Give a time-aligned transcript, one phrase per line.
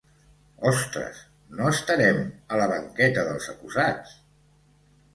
[0.69, 1.19] Ostres,
[1.59, 4.21] no estarem a la banqueta dels acusats?